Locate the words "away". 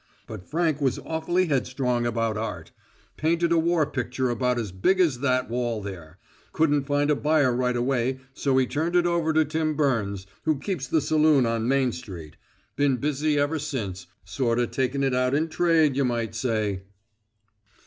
7.75-8.19